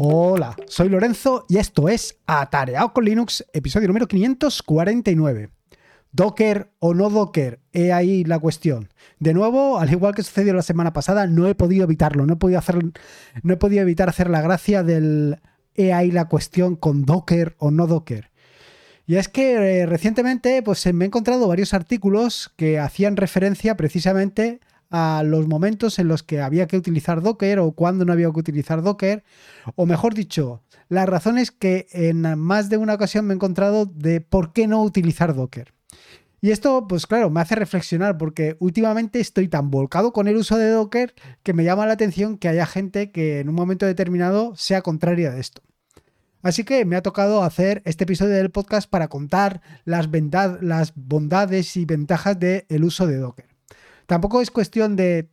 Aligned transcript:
Hola, 0.00 0.54
soy 0.68 0.90
Lorenzo 0.90 1.44
y 1.48 1.56
esto 1.56 1.88
es 1.88 2.20
Atareado 2.24 2.92
con 2.92 3.04
Linux, 3.04 3.44
episodio 3.52 3.88
número 3.88 4.06
549. 4.06 5.50
Docker 6.12 6.70
o 6.78 6.94
no 6.94 7.10
Docker, 7.10 7.58
he 7.72 7.92
ahí 7.92 8.22
la 8.22 8.38
cuestión. 8.38 8.90
De 9.18 9.34
nuevo, 9.34 9.76
al 9.76 9.90
igual 9.90 10.14
que 10.14 10.22
sucedió 10.22 10.54
la 10.54 10.62
semana 10.62 10.92
pasada, 10.92 11.26
no 11.26 11.48
he 11.48 11.56
podido 11.56 11.82
evitarlo, 11.82 12.26
no 12.26 12.34
he 12.34 12.36
podido, 12.36 12.60
hacer, 12.60 12.76
no 13.42 13.52
he 13.52 13.56
podido 13.56 13.82
evitar 13.82 14.08
hacer 14.08 14.30
la 14.30 14.40
gracia 14.40 14.84
del 14.84 15.40
he 15.74 15.92
ahí 15.92 16.12
la 16.12 16.28
cuestión 16.28 16.76
con 16.76 17.04
Docker 17.04 17.56
o 17.58 17.72
no 17.72 17.88
Docker. 17.88 18.30
Y 19.04 19.16
es 19.16 19.26
que 19.26 19.80
eh, 19.80 19.86
recientemente 19.86 20.62
pues, 20.62 20.86
me 20.94 21.06
he 21.06 21.08
encontrado 21.08 21.48
varios 21.48 21.74
artículos 21.74 22.52
que 22.54 22.78
hacían 22.78 23.16
referencia 23.16 23.76
precisamente 23.76 24.60
a 24.90 25.22
los 25.24 25.46
momentos 25.46 25.98
en 25.98 26.08
los 26.08 26.22
que 26.22 26.40
había 26.40 26.66
que 26.66 26.76
utilizar 26.76 27.22
Docker 27.22 27.58
o 27.58 27.72
cuando 27.72 28.04
no 28.04 28.12
había 28.12 28.30
que 28.30 28.40
utilizar 28.40 28.82
Docker, 28.82 29.24
o 29.74 29.86
mejor 29.86 30.14
dicho, 30.14 30.62
las 30.88 31.08
razones 31.08 31.50
que 31.50 31.86
en 31.92 32.22
más 32.38 32.68
de 32.70 32.76
una 32.76 32.94
ocasión 32.94 33.26
me 33.26 33.34
he 33.34 33.36
encontrado 33.36 33.86
de 33.86 34.20
por 34.20 34.52
qué 34.52 34.66
no 34.66 34.82
utilizar 34.82 35.34
Docker. 35.34 35.74
Y 36.40 36.52
esto, 36.52 36.86
pues 36.86 37.06
claro, 37.06 37.30
me 37.30 37.40
hace 37.40 37.56
reflexionar 37.56 38.16
porque 38.16 38.56
últimamente 38.60 39.18
estoy 39.18 39.48
tan 39.48 39.70
volcado 39.70 40.12
con 40.12 40.28
el 40.28 40.36
uso 40.36 40.56
de 40.56 40.70
Docker 40.70 41.14
que 41.42 41.52
me 41.52 41.64
llama 41.64 41.86
la 41.86 41.94
atención 41.94 42.38
que 42.38 42.48
haya 42.48 42.64
gente 42.64 43.10
que 43.10 43.40
en 43.40 43.48
un 43.48 43.56
momento 43.56 43.86
determinado 43.86 44.54
sea 44.54 44.82
contraria 44.82 45.32
de 45.32 45.40
esto. 45.40 45.62
Así 46.42 46.62
que 46.62 46.84
me 46.84 46.94
ha 46.94 47.02
tocado 47.02 47.42
hacer 47.42 47.82
este 47.84 48.04
episodio 48.04 48.34
del 48.34 48.52
podcast 48.52 48.88
para 48.88 49.08
contar 49.08 49.60
las, 49.84 50.08
las 50.60 50.92
bondades 50.94 51.76
y 51.76 51.84
ventajas 51.84 52.38
del 52.38 52.84
uso 52.84 53.08
de 53.08 53.16
Docker. 53.16 53.47
Tampoco 54.08 54.40
es 54.40 54.50
cuestión 54.50 54.96
de 54.96 55.28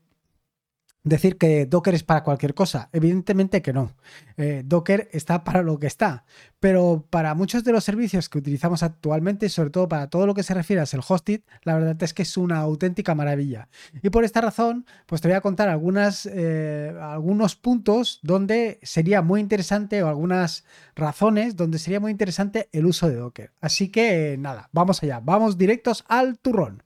decir 1.05 1.37
que 1.37 1.65
Docker 1.65 1.95
es 1.95 2.03
para 2.03 2.23
cualquier 2.23 2.53
cosa. 2.53 2.89
Evidentemente 2.91 3.61
que 3.61 3.71
no. 3.71 3.93
Eh, 4.35 4.63
Docker 4.65 5.07
está 5.13 5.43
para 5.45 5.61
lo 5.61 5.79
que 5.79 5.87
está. 5.87 6.25
Pero 6.59 7.07
para 7.09 7.35
muchos 7.35 7.63
de 7.63 7.71
los 7.71 7.85
servicios 7.85 8.27
que 8.27 8.39
utilizamos 8.39 8.83
actualmente, 8.83 9.47
sobre 9.47 9.69
todo 9.69 9.87
para 9.87 10.09
todo 10.09 10.27
lo 10.27 10.33
que 10.33 10.43
se 10.43 10.53
refiere 10.53 10.81
a 10.81 10.85
self-hosted, 10.85 11.43
la 11.63 11.75
verdad 11.75 12.03
es 12.03 12.13
que 12.13 12.23
es 12.23 12.35
una 12.35 12.57
auténtica 12.57 13.15
maravilla. 13.15 13.69
Y 14.03 14.09
por 14.09 14.25
esta 14.25 14.41
razón, 14.41 14.85
pues 15.05 15.21
te 15.21 15.29
voy 15.29 15.37
a 15.37 15.41
contar 15.41 15.69
eh, 15.69 16.97
algunos 17.01 17.55
puntos 17.55 18.19
donde 18.23 18.81
sería 18.83 19.21
muy 19.21 19.39
interesante 19.39 20.03
o 20.03 20.09
algunas 20.09 20.65
razones 20.97 21.55
donde 21.55 21.79
sería 21.79 22.01
muy 22.01 22.11
interesante 22.11 22.67
el 22.73 22.85
uso 22.85 23.07
de 23.07 23.15
Docker. 23.15 23.53
Así 23.61 23.87
que 23.87 24.35
nada, 24.37 24.69
vamos 24.73 25.01
allá. 25.01 25.21
Vamos 25.23 25.57
directos 25.57 26.03
al 26.09 26.39
turrón. 26.39 26.84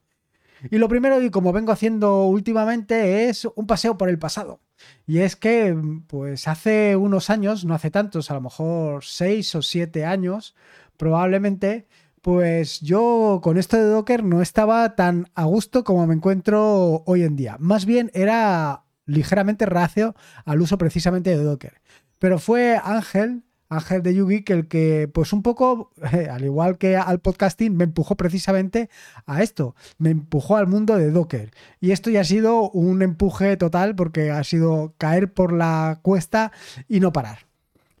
Y 0.70 0.78
lo 0.78 0.88
primero, 0.88 1.22
y 1.22 1.30
como 1.30 1.52
vengo 1.52 1.72
haciendo 1.72 2.24
últimamente, 2.24 3.28
es 3.28 3.46
un 3.54 3.66
paseo 3.66 3.96
por 3.96 4.08
el 4.08 4.18
pasado. 4.18 4.60
Y 5.06 5.18
es 5.18 5.36
que, 5.36 5.76
pues 6.06 6.48
hace 6.48 6.96
unos 6.96 7.30
años, 7.30 7.64
no 7.64 7.74
hace 7.74 7.90
tantos, 7.90 8.30
a 8.30 8.34
lo 8.34 8.40
mejor 8.40 9.04
seis 9.04 9.54
o 9.54 9.62
siete 9.62 10.04
años, 10.04 10.54
probablemente, 10.96 11.86
pues 12.22 12.80
yo 12.80 13.40
con 13.42 13.56
esto 13.56 13.76
de 13.76 13.84
Docker 13.84 14.24
no 14.24 14.42
estaba 14.42 14.94
tan 14.94 15.28
a 15.34 15.44
gusto 15.44 15.84
como 15.84 16.06
me 16.06 16.14
encuentro 16.14 17.02
hoy 17.06 17.22
en 17.22 17.36
día. 17.36 17.56
Más 17.58 17.86
bien 17.86 18.10
era 18.12 18.84
ligeramente 19.06 19.66
racio 19.66 20.14
al 20.44 20.60
uso 20.60 20.78
precisamente 20.78 21.30
de 21.30 21.42
Docker. 21.42 21.80
Pero 22.18 22.38
fue 22.38 22.78
Ángel, 22.82 23.44
Ángel 23.70 24.02
de 24.02 24.42
que 24.44 24.52
el 24.52 24.66
que, 24.66 25.08
pues 25.12 25.32
un 25.32 25.42
poco, 25.42 25.92
al 26.30 26.44
igual 26.44 26.76
que 26.76 26.96
al 26.96 27.20
podcasting, 27.20 27.76
me 27.76 27.84
empujó 27.84 28.16
precisamente 28.16 28.90
a 29.26 29.42
esto, 29.42 29.76
me 29.96 30.10
empujó 30.10 30.56
al 30.56 30.66
mundo 30.66 30.96
de 30.96 31.10
Docker. 31.10 31.52
Y 31.80 31.92
esto 31.92 32.10
ya 32.10 32.22
ha 32.22 32.24
sido 32.24 32.68
un 32.70 33.00
empuje 33.00 33.56
total 33.56 33.94
porque 33.94 34.32
ha 34.32 34.42
sido 34.42 34.94
caer 34.98 35.32
por 35.32 35.52
la 35.52 36.00
cuesta 36.02 36.50
y 36.88 36.98
no 36.98 37.12
parar. 37.12 37.46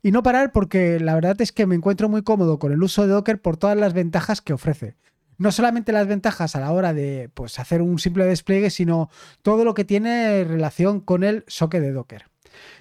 Y 0.02 0.10
no 0.10 0.24
parar 0.24 0.50
porque 0.50 0.98
la 0.98 1.14
verdad 1.14 1.40
es 1.40 1.52
que 1.52 1.66
me 1.66 1.76
encuentro 1.76 2.08
muy 2.08 2.22
cómodo 2.22 2.58
con 2.58 2.72
el 2.72 2.82
uso 2.82 3.02
de 3.02 3.12
Docker 3.12 3.40
por 3.40 3.56
todas 3.56 3.76
las 3.76 3.92
ventajas 3.92 4.40
que 4.40 4.52
ofrece. 4.52 4.96
No 5.38 5.52
solamente 5.52 5.92
las 5.92 6.08
ventajas 6.08 6.56
a 6.56 6.60
la 6.60 6.72
hora 6.72 6.92
de 6.92 7.30
pues, 7.32 7.60
hacer 7.60 7.80
un 7.80 7.98
simple 8.00 8.24
despliegue, 8.24 8.70
sino 8.70 9.08
todo 9.42 9.64
lo 9.64 9.74
que 9.74 9.84
tiene 9.84 10.42
relación 10.42 11.00
con 11.00 11.22
el 11.22 11.44
soque 11.46 11.80
de 11.80 11.92
Docker. 11.92 12.24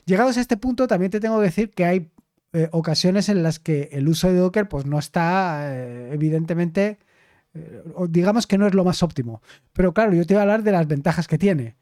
Llegados 0.05 0.37
a 0.37 0.41
este 0.41 0.57
punto, 0.57 0.87
también 0.87 1.11
te 1.11 1.19
tengo 1.19 1.37
que 1.37 1.45
decir 1.45 1.69
que 1.69 1.85
hay 1.85 2.09
eh, 2.51 2.67
ocasiones 2.71 3.29
en 3.29 3.43
las 3.43 3.59
que 3.59 3.89
el 3.91 4.07
uso 4.07 4.27
de 4.27 4.39
Docker 4.39 4.67
pues 4.67 4.85
no 4.87 4.97
está 4.97 5.69
eh, 5.71 6.09
evidentemente, 6.13 6.97
eh, 7.53 7.83
digamos 8.09 8.47
que 8.47 8.57
no 8.57 8.65
es 8.65 8.73
lo 8.73 8.83
más 8.83 9.03
óptimo. 9.03 9.43
Pero 9.71 9.93
claro, 9.93 10.13
yo 10.13 10.25
te 10.25 10.33
voy 10.33 10.39
a 10.39 10.41
hablar 10.43 10.63
de 10.63 10.71
las 10.71 10.87
ventajas 10.87 11.27
que 11.27 11.37
tiene. 11.37 11.75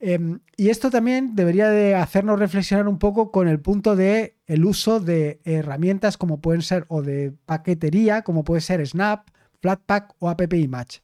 Em, 0.00 0.40
y 0.58 0.68
esto 0.68 0.90
también 0.90 1.34
debería 1.34 1.70
de 1.70 1.94
hacernos 1.94 2.38
reflexionar 2.38 2.86
un 2.86 2.98
poco 2.98 3.30
con 3.30 3.48
el 3.48 3.60
punto 3.60 3.96
de 3.96 4.36
el 4.46 4.66
uso 4.66 5.00
de 5.00 5.40
herramientas 5.44 6.18
como 6.18 6.40
pueden 6.40 6.60
ser 6.60 6.84
o 6.88 7.00
de 7.00 7.32
paquetería, 7.46 8.22
como 8.22 8.44
puede 8.44 8.60
ser 8.60 8.86
Snap, 8.86 9.28
Flatpak 9.62 10.14
o 10.18 10.28
App 10.28 10.52
Image. 10.52 11.00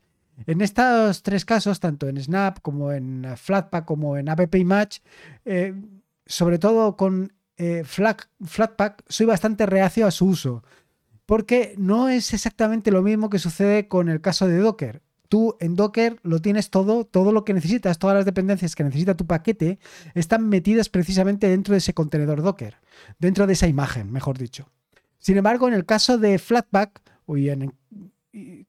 En 0.47 0.61
estos 0.61 1.23
tres 1.23 1.47
casos, 1.47 1.81
tanto 1.81 2.07
en 2.09 2.21
Snap 2.21 2.61
como 2.61 2.93
en 2.93 3.27
Flatpak 3.37 3.87
como 3.87 4.19
en 4.19 4.29
App 4.29 4.55
Image, 4.55 5.01
sobre 6.27 6.59
todo 6.59 6.97
con 6.97 7.33
eh, 7.61 7.85
Flatpak 7.85 9.05
soy 9.07 9.27
bastante 9.27 9.67
reacio 9.67 10.07
a 10.07 10.11
su 10.11 10.25
uso, 10.25 10.65
porque 11.27 11.75
no 11.77 12.09
es 12.09 12.33
exactamente 12.33 12.91
lo 12.91 13.03
mismo 13.03 13.29
que 13.29 13.39
sucede 13.39 13.87
con 13.87 14.09
el 14.09 14.23
caso 14.23 14.49
de 14.49 14.57
Docker. 14.57 15.03
Tú 15.29 15.59
en 15.61 15.77
Docker 15.77 16.19
lo 16.23 16.41
tienes 16.41 16.71
todo, 16.71 17.05
todo 17.05 17.33
lo 17.33 17.45
que 17.45 17.53
necesitas, 17.53 17.99
todas 17.99 18.17
las 18.17 18.25
dependencias 18.25 18.75
que 18.75 18.83
necesita 18.83 19.15
tu 19.15 19.27
paquete 19.27 19.79
están 20.15 20.49
metidas 20.49 20.89
precisamente 20.89 21.51
dentro 21.51 21.73
de 21.73 21.79
ese 21.79 21.93
contenedor 21.93 22.41
Docker, 22.41 22.77
dentro 23.19 23.47
de 23.47 23.53
esa 23.53 23.69
imagen, 23.69 24.11
mejor 24.11 24.39
dicho. 24.39 24.71
Sin 25.19 25.37
embargo, 25.37 25.69
en 25.69 25.75
el 25.75 25.85
caso 25.85 26.17
de 26.17 26.39
Flatpak, 26.39 27.03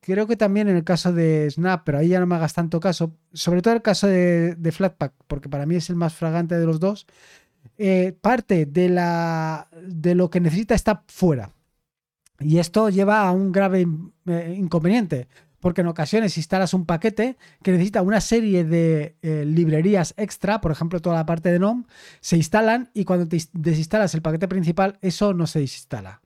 creo 0.02 0.28
que 0.28 0.36
también 0.36 0.68
en 0.68 0.76
el 0.76 0.84
caso 0.84 1.14
de 1.14 1.50
Snap, 1.50 1.84
pero 1.86 2.00
ahí 2.00 2.10
ya 2.10 2.20
no 2.20 2.28
me 2.28 2.36
hagas 2.36 2.54
tanto 2.54 2.82
caso, 2.82 3.16
sobre 3.32 3.62
todo 3.62 3.74
el 3.74 3.82
caso 3.82 4.08
de 4.08 4.72
Flatpak, 4.74 5.14
porque 5.28 5.48
para 5.48 5.66
mí 5.66 5.78
es 5.78 5.90
el 5.90 5.96
más 5.96 6.14
fragante 6.14 6.60
de 6.60 6.66
los 6.66 6.82
dos, 6.82 7.08
eh, 7.84 8.14
parte 8.14 8.68
de, 8.68 8.90
la, 8.90 9.68
de 9.82 10.14
lo 10.14 10.30
que 10.30 10.40
necesita 10.40 10.76
está 10.76 11.04
fuera. 11.08 11.50
Y 12.40 12.60
esto 12.60 12.90
lleva 12.90 13.28
a 13.28 13.32
un 13.32 13.52
grave 13.52 13.88
eh, 14.28 14.56
inconveniente, 14.56 15.28
porque 15.60 15.82
en 15.82 15.88
ocasiones 15.88 16.38
instalas 16.38 16.76
un 16.76 16.86
paquete 16.86 17.38
que 17.64 17.72
necesita 17.72 18.04
una 18.04 18.22
serie 18.22 18.66
de 18.66 19.18
eh, 19.24 19.46
librerías 19.48 20.14
extra, 20.18 20.62
por 20.62 20.72
ejemplo, 20.72 21.02
toda 21.02 21.16
la 21.16 21.26
parte 21.26 21.52
de 21.52 21.58
NOM, 21.58 21.86
se 22.20 22.38
instalan 22.38 22.92
y 22.94 23.04
cuando 23.04 23.28
te 23.28 23.40
desinstalas 23.54 24.14
el 24.14 24.22
paquete 24.22 24.48
principal, 24.48 25.00
eso 25.02 25.34
no 25.34 25.48
se 25.48 25.62
desinstala. 25.62 26.22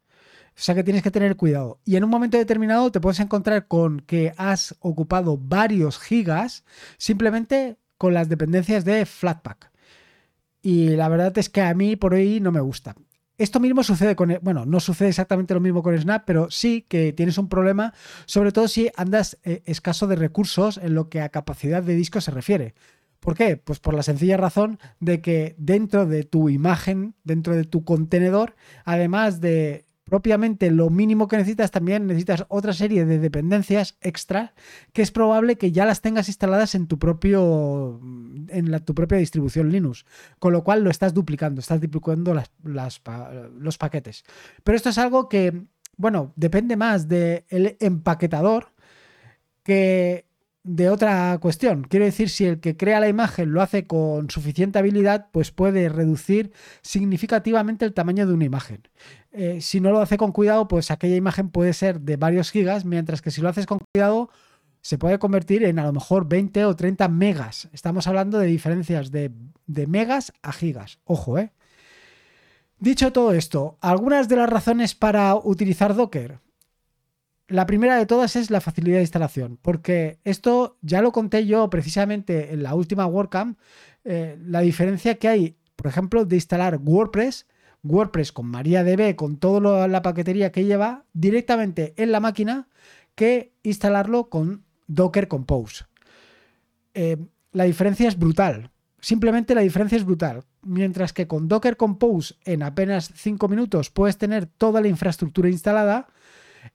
O 0.50 0.60
sea 0.60 0.76
que 0.76 0.84
tienes 0.84 1.04
que 1.04 1.12
tener 1.12 1.38
cuidado. 1.38 1.80
Y 1.86 1.96
en 1.96 2.04
un 2.04 2.10
momento 2.10 2.38
determinado 2.38 2.92
te 2.92 3.00
puedes 3.00 3.22
encontrar 3.22 3.70
con 3.70 4.02
que 4.02 4.34
has 4.36 4.76
ocupado 4.82 5.38
varios 5.38 6.00
gigas 6.00 6.66
simplemente 6.98 7.78
con 7.98 8.14
las 8.14 8.28
dependencias 8.28 8.84
de 8.84 9.06
Flatpak 9.06 9.72
y 10.66 10.90
la 10.96 11.10
verdad 11.10 11.38
es 11.38 11.48
que 11.48 11.62
a 11.62 11.76
mí 11.76 11.96
por 11.96 12.16
hoy 12.16 12.40
no 12.40 12.52
me 12.52 12.60
gusta. 12.60 12.96
Esto 13.38 13.60
mismo 13.60 13.84
sucede 13.84 14.16
con, 14.16 14.36
bueno, 14.42 14.66
no 14.66 14.80
sucede 14.80 15.10
exactamente 15.10 15.54
lo 15.54 15.60
mismo 15.60 15.84
con 15.84 15.96
Snap, 15.96 16.24
pero 16.26 16.50
sí 16.50 16.88
que 16.90 17.14
tienes 17.14 17.38
un 17.38 17.50
problema, 17.50 17.94
sobre 18.26 18.52
todo 18.52 18.68
si 18.68 18.90
andas 18.96 19.38
eh, 19.44 19.62
escaso 19.66 20.08
de 20.08 20.16
recursos 20.16 20.78
en 20.78 20.96
lo 20.96 21.08
que 21.08 21.22
a 21.22 21.30
capacidad 21.30 21.84
de 21.84 21.94
disco 21.94 22.20
se 22.20 22.32
refiere. 22.32 22.74
¿Por 23.20 23.36
qué? 23.36 23.58
Pues 23.58 23.80
por 23.80 23.94
la 23.94 24.02
sencilla 24.02 24.38
razón 24.38 24.80
de 25.00 25.22
que 25.22 25.54
dentro 25.60 26.08
de 26.08 26.24
tu 26.24 26.50
imagen, 26.50 27.14
dentro 27.24 27.56
de 27.56 27.66
tu 27.66 27.84
contenedor, 27.84 28.56
además 28.86 29.42
de 29.42 29.85
propiamente 30.06 30.72
lo 30.72 30.90
mínimo 30.90 31.28
que 31.28 31.38
necesitas, 31.38 31.72
también 31.72 32.06
necesitas 32.08 32.46
otra 32.48 32.74
serie 32.74 33.06
de 33.06 33.20
dependencias 33.20 33.98
extra 34.02 34.54
que 34.94 35.02
es 35.02 35.12
probable 35.12 35.58
que 35.58 35.72
ya 35.72 35.86
las 35.86 36.02
tengas 36.02 36.28
instaladas 36.28 36.76
en 36.76 36.88
tu 36.88 37.00
propio 37.00 38.00
en 38.50 38.72
la, 38.72 38.80
tu 38.80 38.94
propia 38.94 39.18
distribución 39.18 39.72
Linux, 39.72 40.06
con 40.40 40.54
lo 40.54 40.64
cual 40.64 40.84
lo 40.84 40.92
estás 40.92 41.14
duplicando, 41.14 41.60
estás 41.60 41.82
duplicando 41.82 42.34
las, 42.34 43.02
los 43.58 43.78
paquetes. 43.78 44.24
Pero 44.64 44.76
esto 44.76 44.90
es 44.90 44.98
algo 45.00 45.28
que, 45.28 45.66
bueno, 45.98 46.34
depende 46.36 46.78
más 46.78 47.08
del 47.08 47.44
empaquetador 47.80 48.74
que 49.64 50.26
de 50.66 50.90
otra 50.90 51.38
cuestión. 51.40 51.84
Quiero 51.84 52.06
decir, 52.06 52.28
si 52.30 52.46
el 52.46 52.60
que 52.60 52.76
crea 52.76 53.00
la 53.00 53.08
imagen 53.08 53.54
lo 53.54 53.62
hace 53.62 53.86
con 53.86 54.32
suficiente 54.32 54.80
habilidad, 54.80 55.28
pues 55.32 55.52
puede 55.52 55.90
reducir 55.90 56.52
significativamente 56.82 57.86
el 57.86 57.94
tamaño 57.94 58.26
de 58.26 58.34
una 58.34 58.46
imagen. 58.46 58.82
Eh, 59.32 59.62
si 59.62 59.80
no 59.80 59.92
lo 59.92 60.02
hace 60.02 60.18
con 60.18 60.32
cuidado, 60.32 60.68
pues 60.68 60.90
aquella 60.90 61.16
imagen 61.16 61.50
puede 61.50 61.72
ser 61.74 62.02
de 62.02 62.18
varios 62.18 62.50
gigas, 62.50 62.84
mientras 62.84 63.22
que 63.22 63.30
si 63.30 63.42
lo 63.42 63.50
haces 63.50 63.68
con 63.68 63.78
cuidado, 63.94 64.32
se 64.82 64.98
puede 64.98 65.20
convertir 65.20 65.64
en 65.64 65.78
a 65.78 65.86
lo 65.86 65.94
mejor 65.94 66.28
20 66.28 66.66
o 66.66 66.76
30 66.76 67.10
megas. 67.10 67.70
Estamos 67.72 68.08
hablando 68.08 68.40
de 68.40 68.48
diferencias 68.48 69.12
de, 69.12 69.32
de 69.68 69.86
megas 69.86 70.34
a 70.42 70.52
gigas. 70.52 70.98
Ojo, 71.06 71.38
¿eh? 71.38 71.52
Dicho 72.80 73.14
todo 73.14 73.34
esto, 73.34 73.78
algunas 73.82 74.28
de 74.28 74.38
las 74.38 74.50
razones 74.50 74.96
para 74.96 75.36
utilizar 75.36 75.96
Docker. 75.96 76.40
La 77.48 77.68
primera 77.68 77.98
de 77.98 78.08
todas 78.08 78.36
es 78.36 78.50
la 78.50 78.60
facilidad 78.60 78.98
de 78.98 79.04
instalación, 79.04 79.60
porque 79.62 80.20
esto 80.24 80.78
ya 80.82 81.02
lo 81.02 81.12
conté 81.12 81.46
yo 81.46 81.70
precisamente 81.70 82.54
en 82.54 82.64
la 82.64 82.74
última 82.74 83.06
WordCamp, 83.06 83.60
eh, 84.04 84.38
la 84.42 84.62
diferencia 84.62 85.16
que 85.16 85.28
hay, 85.28 85.58
por 85.76 85.88
ejemplo, 85.88 86.26
de 86.26 86.38
instalar 86.38 86.80
WordPress, 86.82 87.46
WordPress 87.84 88.32
con 88.32 88.48
MariaDB, 88.48 89.16
con 89.16 89.38
toda 89.38 89.88
la 89.88 90.02
paquetería 90.02 90.52
que 90.52 90.66
lleva, 90.66 91.06
directamente 91.14 91.94
en 91.98 92.12
la 92.12 92.20
máquina 92.20 92.68
que 93.14 93.54
instalarlo 93.62 94.30
con 94.30 94.66
Docker 94.88 95.28
Compose. 95.28 95.86
Eh, 96.96 97.18
la 97.52 97.66
diferencia 97.66 98.08
es 98.08 98.18
brutal. 98.18 98.72
Simplemente 99.00 99.54
la 99.54 99.62
diferencia 99.62 99.98
es 99.98 100.04
brutal. 100.04 100.44
Mientras 100.64 101.14
que 101.14 101.28
con 101.28 101.48
Docker 101.48 101.78
Compose 101.78 102.36
en 102.44 102.64
apenas 102.64 103.12
5 103.16 103.48
minutos 103.48 103.92
puedes 103.92 104.18
tener 104.18 104.48
toda 104.48 104.82
la 104.82 104.88
infraestructura 104.88 105.48
instalada, 105.48 106.08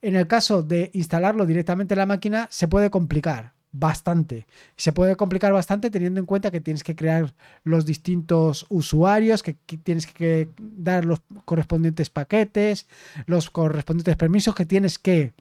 en 0.02 0.16
el 0.16 0.26
caso 0.26 0.62
de 0.62 0.90
instalarlo 0.94 1.46
directamente 1.46 1.94
en 1.94 1.98
la 1.98 2.06
máquina 2.06 2.48
se 2.50 2.68
puede 2.68 2.90
complicar 2.90 3.54
bastante. 3.72 4.46
Se 4.76 4.92
puede 4.92 5.16
complicar 5.16 5.52
bastante 5.52 5.90
teniendo 5.90 6.20
en 6.20 6.26
cuenta 6.26 6.50
que 6.50 6.60
tienes 6.60 6.82
que 6.82 6.96
crear 6.96 7.34
los 7.62 7.86
distintos 7.86 8.66
usuarios, 8.68 9.42
que 9.42 9.54
tienes 9.54 10.06
que 10.06 10.48
dar 10.58 11.04
los 11.04 11.20
correspondientes 11.44 12.10
paquetes, 12.10 12.88
los 13.26 13.50
correspondientes 13.50 14.16
permisos, 14.16 14.54
que 14.54 14.66
tienes 14.66 14.98
que 14.98 15.34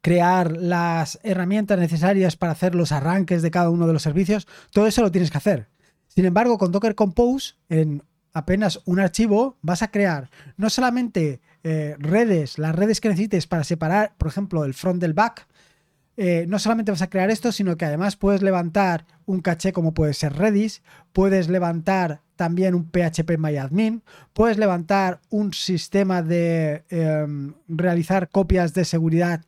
crear 0.00 0.56
las 0.56 1.18
herramientas 1.22 1.78
necesarias 1.78 2.36
para 2.36 2.52
hacer 2.52 2.74
los 2.74 2.92
arranques 2.92 3.42
de 3.42 3.50
cada 3.50 3.70
uno 3.70 3.86
de 3.86 3.94
los 3.94 4.02
servicios. 4.02 4.46
Todo 4.70 4.86
eso 4.86 5.02
lo 5.02 5.10
tienes 5.10 5.30
que 5.30 5.38
hacer. 5.38 5.68
Sin 6.08 6.24
embargo, 6.24 6.58
con 6.58 6.72
Docker 6.72 6.94
Compose, 6.94 7.54
en 7.68 8.02
apenas 8.34 8.80
un 8.84 9.00
archivo, 9.00 9.56
vas 9.62 9.82
a 9.82 9.90
crear 9.90 10.30
no 10.56 10.70
solamente 10.70 11.40
eh, 11.64 11.96
redes, 11.98 12.58
las 12.58 12.74
redes 12.74 13.00
que 13.00 13.08
necesites 13.08 13.46
para 13.46 13.64
separar, 13.64 14.14
por 14.18 14.28
ejemplo, 14.28 14.64
el 14.64 14.74
front 14.74 15.00
del 15.00 15.14
back, 15.14 15.46
eh, 16.16 16.44
no 16.46 16.58
solamente 16.58 16.92
vas 16.92 17.02
a 17.02 17.08
crear 17.08 17.30
esto, 17.30 17.52
sino 17.52 17.76
que 17.76 17.86
además 17.86 18.16
puedes 18.16 18.42
levantar 18.42 19.06
un 19.24 19.40
caché 19.40 19.72
como 19.72 19.94
puede 19.94 20.12
ser 20.12 20.34
Redis, 20.34 20.82
puedes 21.12 21.48
levantar 21.48 22.20
también 22.36 22.74
un 22.74 22.90
PHP 22.90 23.38
MyAdmin, 23.38 24.02
puedes 24.34 24.58
levantar 24.58 25.20
un 25.30 25.54
sistema 25.54 26.22
de 26.22 26.84
em, 26.90 27.54
realizar 27.66 28.28
copias 28.28 28.74
de 28.74 28.84
seguridad 28.84 29.44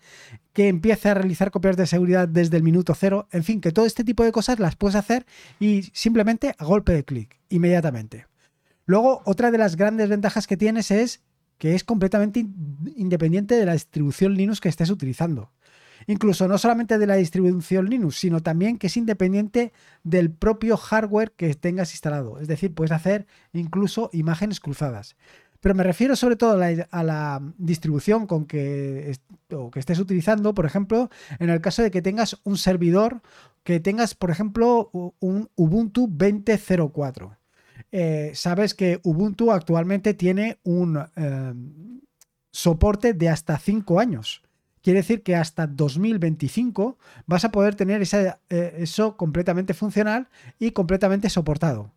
que 0.55 0.69
empiece 0.69 1.11
a 1.11 1.15
realizar 1.15 1.51
copias 1.51 1.77
de 1.77 1.87
seguridad 1.87 2.29
desde 2.29 2.57
el 2.57 2.63
minuto 2.63 2.95
cero, 2.95 3.29
en 3.33 3.43
fin, 3.43 3.61
que 3.61 3.73
todo 3.73 3.85
este 3.85 4.05
tipo 4.05 4.23
de 4.25 4.33
cosas 4.33 4.59
las 4.61 4.77
puedes 4.77 4.95
hacer 4.95 5.27
y 5.59 5.83
simplemente 5.93 6.55
a 6.57 6.65
golpe 6.65 6.93
de 6.93 7.05
clic, 7.05 7.41
inmediatamente. 7.51 8.27
Luego, 8.87 9.23
otra 9.25 9.51
de 9.51 9.59
las 9.59 9.77
grandes 9.77 10.09
ventajas 10.09 10.47
que 10.47 10.57
tienes 10.57 10.91
es 10.91 11.23
que 11.59 11.75
es 11.75 11.85
completamente 11.85 12.47
independiente 12.97 13.55
de 13.55 13.67
la 13.67 13.73
distribución 13.73 14.35
Linux 14.35 14.61
que 14.61 14.69
estés 14.69 14.91
utilizando 14.91 15.51
incluso 16.07 16.49
no 16.49 16.59
solamente 16.59 16.99
de 16.99 17.07
la 17.07 17.17
distribución 17.17 17.89
Linux, 17.89 18.17
sino 18.17 18.41
también 18.41 18.79
que 18.79 18.89
es 18.89 18.97
independiente 18.97 19.73
del 20.03 20.31
propio 20.31 20.77
hardware 20.77 21.33
que 21.33 21.55
tengas 21.55 21.93
instalado. 21.93 22.39
Es 22.41 22.49
decir, 22.49 22.75
puedes 22.75 22.93
hacer 22.93 23.27
incluso 23.53 24.11
imágenes 24.13 24.61
cruzadas. 24.61 25.17
Pero 25.61 25.75
me 25.75 25.83
refiero 25.83 26.15
sobre 26.15 26.37
todo 26.37 26.61
a 26.63 27.03
la, 27.03 27.43
distribución 27.57 28.27
con 28.27 28.45
que, 28.45 29.17
que 29.49 29.79
estés 29.79 29.99
utilizando, 29.99 30.53
por 30.53 30.67
ejemplo, 30.67 31.09
en 31.39 31.49
el 31.49 31.63
caso 31.63 31.83
de 31.83 31.91
que 31.91 32.03
tengas 32.03 32.39
un 32.45 32.59
servidor, 32.59 33.23
que 33.63 33.81
tengas, 33.81 34.15
por 34.15 34.31
ejemplo, 34.31 34.91
un 34.93 35.49
Ubuntu 35.55 36.07
20.04. 36.07 37.39
Eh, 37.93 38.33
sabes 38.35 38.75
que 38.75 39.01
Ubuntu 39.03 39.53
actualmente 39.53 40.15
tiene 40.15 40.59
un 40.65 40.99
eh, 41.17 41.55
soporte 42.51 43.15
de 43.15 43.29
hasta 43.29 43.59
5 43.59 44.01
años. 44.01 44.43
Quiere 44.83 45.01
decir 45.01 45.23
que 45.23 45.37
hasta 45.37 45.67
2025 45.67 46.99
vas 47.27 47.45
a 47.45 47.53
poder 47.53 47.75
tener 47.75 48.03
eh, 48.03 48.75
eso 48.79 49.17
completamente 49.17 49.75
funcional 49.75 50.29
y 50.59 50.73
completamente 50.73 51.31
soportado. 51.31 51.93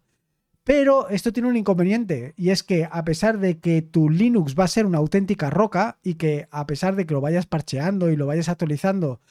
Pero 0.63 1.09
esto 1.09 1.33
tiene 1.33 1.50
un 1.50 1.57
inconveniente 1.57 2.33
y 2.38 2.50
es 2.50 2.62
que 2.62 2.88
a 2.89 3.03
pesar 3.03 3.39
de 3.39 3.59
que 3.59 3.81
tu 3.81 4.09
Linux 4.09 4.56
va 4.57 4.65
a 4.65 4.69
ser 4.69 4.85
una 4.85 4.97
auténtica 4.97 5.50
roca 5.50 5.97
y 6.03 6.15
que 6.15 6.47
a 6.51 6.68
pesar 6.68 6.95
de 6.95 7.06
que 7.06 7.13
lo 7.13 7.21
vayas 7.21 7.45
parcheando 7.45 8.12
y 8.12 8.18
lo 8.18 8.27
vayas 8.27 8.50
actualizando 8.50 9.21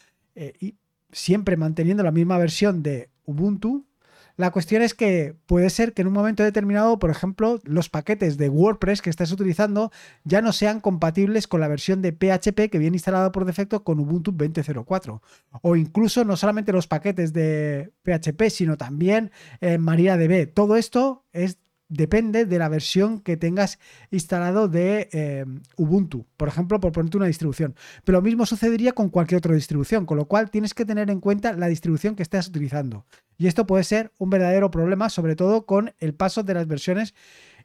y 0.60 0.74
siempre 1.12 1.56
manteniendo 1.56 2.02
la 2.02 2.10
misma 2.10 2.38
versión 2.38 2.82
de 2.82 3.10
Ubuntu, 3.24 3.84
la 4.36 4.50
cuestión 4.50 4.82
es 4.82 4.92
que 4.92 5.34
puede 5.46 5.70
ser 5.70 5.94
que 5.94 6.02
en 6.02 6.08
un 6.08 6.14
momento 6.14 6.42
determinado, 6.42 6.98
por 6.98 7.10
ejemplo, 7.10 7.58
los 7.64 7.88
paquetes 7.88 8.36
de 8.36 8.50
WordPress 8.50 9.00
que 9.00 9.08
estés 9.08 9.32
utilizando 9.32 9.90
ya 10.24 10.42
no 10.42 10.52
sean 10.52 10.80
compatibles 10.80 11.46
con 11.46 11.60
la 11.60 11.68
versión 11.68 12.02
de 12.02 12.12
PHP 12.12 12.70
que 12.70 12.78
viene 12.78 12.96
instalada 12.96 13.32
por 13.32 13.46
defecto 13.46 13.82
con 13.82 13.98
Ubuntu 13.98 14.32
20.04. 14.32 15.20
O 15.62 15.76
incluso 15.76 16.24
no 16.24 16.36
solamente 16.36 16.72
los 16.72 16.86
paquetes 16.86 17.32
de 17.32 17.92
PHP, 18.02 18.50
sino 18.50 18.76
también 18.76 19.30
en 19.60 19.80
MariaDB. 19.80 20.52
Todo 20.52 20.76
esto 20.76 21.24
es 21.32 21.58
depende 21.88 22.46
de 22.46 22.58
la 22.58 22.68
versión 22.68 23.20
que 23.20 23.36
tengas 23.36 23.78
instalado 24.10 24.68
de 24.68 25.08
eh, 25.12 25.44
Ubuntu, 25.76 26.26
por 26.36 26.48
ejemplo, 26.48 26.80
por 26.80 26.92
ponerte 26.92 27.16
una 27.16 27.26
distribución. 27.26 27.74
Pero 28.04 28.18
lo 28.18 28.22
mismo 28.22 28.46
sucedería 28.46 28.92
con 28.92 29.08
cualquier 29.08 29.38
otra 29.38 29.54
distribución, 29.54 30.06
con 30.06 30.16
lo 30.16 30.26
cual 30.26 30.50
tienes 30.50 30.74
que 30.74 30.84
tener 30.84 31.10
en 31.10 31.20
cuenta 31.20 31.52
la 31.52 31.68
distribución 31.68 32.16
que 32.16 32.22
estés 32.22 32.48
utilizando. 32.48 33.06
Y 33.38 33.46
esto 33.46 33.66
puede 33.66 33.84
ser 33.84 34.12
un 34.18 34.30
verdadero 34.30 34.70
problema, 34.70 35.10
sobre 35.10 35.36
todo 35.36 35.66
con 35.66 35.92
el 35.98 36.14
paso 36.14 36.42
de 36.42 36.54
las 36.54 36.66
versiones. 36.66 37.14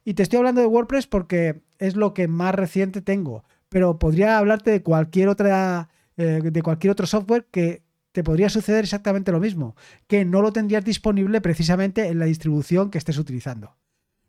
Y 0.03 0.13
te 0.13 0.23
estoy 0.23 0.37
hablando 0.37 0.61
de 0.61 0.67
WordPress 0.67 1.07
porque 1.07 1.61
es 1.79 1.95
lo 1.95 2.13
que 2.13 2.27
más 2.27 2.55
reciente 2.55 3.01
tengo, 3.01 3.43
pero 3.69 3.99
podría 3.99 4.37
hablarte 4.37 4.71
de 4.71 4.83
cualquier 4.83 5.29
otra, 5.29 5.89
eh, 6.17 6.41
de 6.43 6.61
cualquier 6.61 6.91
otro 6.91 7.07
software 7.07 7.47
que 7.51 7.83
te 8.11 8.23
podría 8.23 8.49
suceder 8.49 8.83
exactamente 8.83 9.31
lo 9.31 9.39
mismo, 9.39 9.75
que 10.07 10.25
no 10.25 10.41
lo 10.41 10.51
tendrías 10.51 10.83
disponible 10.83 11.39
precisamente 11.39 12.07
en 12.07 12.19
la 12.19 12.25
distribución 12.25 12.91
que 12.91 12.97
estés 12.97 13.17
utilizando. 13.17 13.77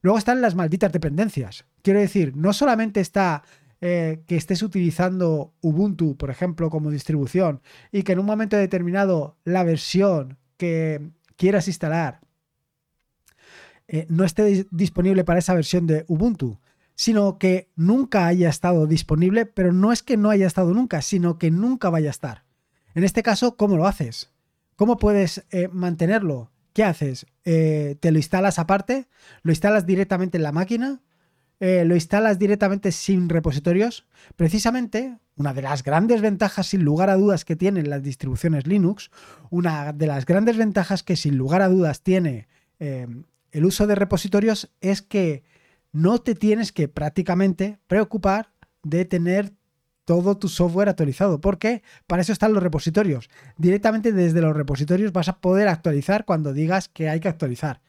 Luego 0.02 0.18
están 0.18 0.40
las 0.40 0.54
malditas 0.54 0.92
dependencias. 0.92 1.64
Quiero 1.82 2.00
decir, 2.00 2.36
no 2.36 2.52
solamente 2.52 3.00
está 3.00 3.44
eh, 3.80 4.22
que 4.26 4.36
estés 4.36 4.62
utilizando 4.62 5.54
Ubuntu, 5.60 6.16
por 6.16 6.30
ejemplo, 6.30 6.70
como 6.70 6.90
distribución, 6.90 7.62
y 7.90 8.02
que 8.02 8.12
en 8.12 8.18
un 8.18 8.26
momento 8.26 8.56
determinado 8.56 9.36
la 9.44 9.64
versión 9.64 10.38
que 10.56 11.10
quieras 11.36 11.66
instalar 11.68 12.20
eh, 13.88 14.06
no 14.08 14.24
esté 14.24 14.66
disponible 14.70 15.24
para 15.24 15.38
esa 15.38 15.54
versión 15.54 15.86
de 15.86 16.04
Ubuntu, 16.08 16.60
sino 16.94 17.38
que 17.38 17.70
nunca 17.76 18.26
haya 18.26 18.48
estado 18.48 18.86
disponible, 18.86 19.46
pero 19.46 19.72
no 19.72 19.92
es 19.92 20.02
que 20.02 20.16
no 20.16 20.30
haya 20.30 20.46
estado 20.46 20.72
nunca, 20.74 21.02
sino 21.02 21.38
que 21.38 21.50
nunca 21.50 21.90
vaya 21.90 22.08
a 22.08 22.10
estar. 22.10 22.44
En 22.94 23.04
este 23.04 23.22
caso, 23.22 23.56
¿cómo 23.56 23.76
lo 23.76 23.86
haces? 23.86 24.30
¿Cómo 24.76 24.96
puedes 24.96 25.44
eh, 25.50 25.68
mantenerlo? 25.72 26.50
¿Qué 26.72 26.84
haces? 26.84 27.26
Eh, 27.44 27.96
¿Te 28.00 28.12
lo 28.12 28.18
instalas 28.18 28.58
aparte? 28.58 29.08
¿Lo 29.42 29.52
instalas 29.52 29.86
directamente 29.86 30.38
en 30.38 30.42
la 30.42 30.52
máquina? 30.52 31.02
Eh, 31.60 31.84
¿Lo 31.84 31.94
instalas 31.94 32.38
directamente 32.38 32.92
sin 32.92 33.28
repositorios? 33.28 34.06
Precisamente, 34.36 35.18
una 35.36 35.54
de 35.54 35.62
las 35.62 35.82
grandes 35.82 36.20
ventajas, 36.20 36.66
sin 36.66 36.82
lugar 36.82 37.10
a 37.10 37.16
dudas, 37.16 37.44
que 37.44 37.56
tienen 37.56 37.90
las 37.90 38.02
distribuciones 38.02 38.66
Linux, 38.66 39.10
una 39.50 39.92
de 39.92 40.06
las 40.06 40.26
grandes 40.26 40.56
ventajas 40.56 41.02
que 41.02 41.16
sin 41.16 41.36
lugar 41.36 41.62
a 41.62 41.68
dudas 41.68 42.02
tiene 42.02 42.48
eh, 42.80 43.06
el 43.52 43.64
uso 43.64 43.86
de 43.86 43.94
repositorios 43.94 44.72
es 44.80 45.02
que 45.02 45.44
no 45.92 46.18
te 46.18 46.34
tienes 46.34 46.72
que 46.72 46.88
prácticamente 46.88 47.78
preocupar 47.86 48.50
de 48.82 49.04
tener 49.04 49.52
todo 50.04 50.36
tu 50.36 50.48
software 50.48 50.88
actualizado, 50.88 51.40
porque 51.40 51.82
para 52.06 52.22
eso 52.22 52.32
están 52.32 52.52
los 52.52 52.62
repositorios. 52.62 53.30
Directamente 53.56 54.12
desde 54.12 54.40
los 54.40 54.56
repositorios 54.56 55.12
vas 55.12 55.28
a 55.28 55.40
poder 55.40 55.68
actualizar 55.68 56.24
cuando 56.24 56.52
digas 56.52 56.88
que 56.88 57.08
hay 57.08 57.20
que 57.20 57.28
actualizar. 57.28 57.80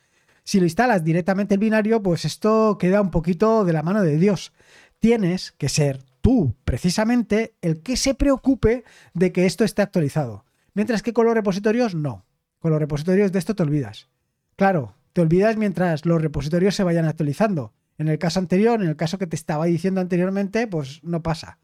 Si 0.44 0.60
lo 0.60 0.66
instalas 0.66 1.04
directamente 1.04 1.56
el 1.56 1.60
binario, 1.60 2.04
pues 2.04 2.26
esto 2.26 2.78
queda 2.78 3.02
un 3.02 3.12
poquito 3.12 3.64
de 3.64 3.74
la 3.74 3.84
mano 3.84 4.02
de 4.02 4.18
Dios. 4.18 4.52
Tienes 5.00 5.54
que 5.54 5.70
ser 5.70 6.04
tú, 6.22 6.56
precisamente, 6.66 7.56
el 7.62 7.82
que 7.82 7.98
se 7.98 8.14
preocupe 8.14 8.84
de 9.14 9.32
que 9.32 9.46
esto 9.46 9.64
esté 9.64 9.82
actualizado. 9.82 10.46
Mientras 10.74 11.02
que 11.02 11.14
con 11.14 11.26
los 11.26 11.36
repositorios 11.36 11.96
no. 11.96 12.26
Con 12.60 12.72
los 12.72 12.80
repositorios 12.80 13.32
de 13.32 13.40
esto 13.40 13.56
te 13.56 13.64
olvidas. 13.64 14.10
Claro, 14.56 14.96
te 15.14 15.22
olvidas 15.22 15.58
mientras 15.58 16.06
los 16.06 16.22
repositorios 16.22 16.76
se 16.76 16.84
vayan 16.84 17.06
actualizando. 17.06 17.74
En 17.98 18.08
el 18.08 18.20
caso 18.20 18.40
anterior, 18.40 18.82
en 18.82 18.90
el 18.90 18.96
caso 18.96 19.18
que 19.18 19.28
te 19.28 19.36
estaba 19.36 19.66
diciendo 19.66 20.02
anteriormente, 20.02 20.68
pues 20.68 21.04
no 21.04 21.22
pasa. 21.22 21.60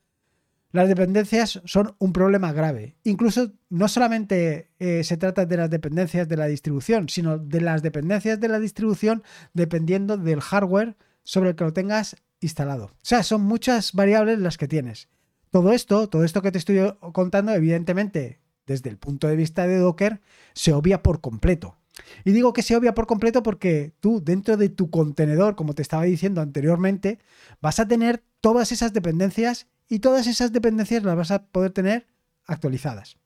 Las 0.72 0.88
dependencias 0.88 1.62
son 1.66 1.96
un 1.98 2.14
problema 2.14 2.54
grave. 2.54 2.96
Incluso 3.04 3.54
no 3.70 3.88
solamente 3.88 4.70
eh, 4.78 5.04
se 5.04 5.18
trata 5.18 5.46
de 5.46 5.58
las 5.58 5.70
dependencias 5.70 6.28
de 6.30 6.38
la 6.38 6.46
distribución, 6.46 7.10
sino 7.10 7.40
de 7.40 7.62
las 7.62 7.82
dependencias 7.82 8.40
de 8.40 8.48
la 8.48 8.60
distribución 8.60 9.24
dependiendo 9.54 10.18
del 10.18 10.42
hardware 10.42 10.96
sobre 11.24 11.50
el 11.50 11.56
que 11.56 11.64
lo 11.64 11.74
tengas 11.74 12.18
instalado. 12.40 12.86
O 12.86 12.98
sea, 13.02 13.24
son 13.24 13.42
muchas 13.42 13.94
variables 13.94 14.40
las 14.40 14.58
que 14.58 14.68
tienes. 14.68 15.10
Todo 15.50 15.72
esto, 15.72 16.08
todo 16.08 16.24
esto 16.24 16.44
que 16.44 16.52
te 16.52 16.60
estoy 16.60 16.94
contando, 17.14 17.52
evidentemente, 17.54 18.40
desde 18.68 18.92
el 18.92 18.98
punto 18.98 19.28
de 19.28 19.36
vista 19.36 19.66
de 19.66 19.80
Docker, 19.80 20.22
se 20.54 20.74
obvia 20.74 21.02
por 21.02 21.20
completo. 21.22 21.78
Y 22.24 22.32
digo 22.32 22.54
que 22.54 22.62
se 22.62 22.76
obvia 22.76 22.94
por 22.94 23.08
completo 23.08 23.42
porque 23.42 23.94
tú, 24.00 24.24
dentro 24.24 24.56
de 24.56 24.70
tu 24.70 24.92
contenedor, 24.92 25.56
como 25.56 25.74
te 25.74 25.82
estaba 25.82 26.04
diciendo 26.04 26.42
anteriormente, 26.42 27.18
vas 27.62 27.80
a 27.80 27.88
tener 27.88 28.24
todas 28.40 28.72
esas 28.72 28.94
dependencias 28.94 29.68
y 29.90 30.00
todas 30.00 30.28
esas 30.28 30.54
dependencias 30.54 31.04
las 31.04 31.18
vas 31.18 31.32
a 31.32 31.44
poder 31.48 31.72
tener 31.72 32.08
actualizadas. 32.46 33.18